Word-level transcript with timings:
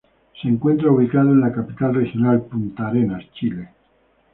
Se 0.41 0.47
encuentra 0.47 0.89
ubicado 0.91 1.29
en 1.29 1.41
la 1.41 1.51
capital 1.51 1.93
regional, 1.93 2.41
Punta 2.41 2.87
Arenas, 2.87 3.23
Chile. 3.33 3.69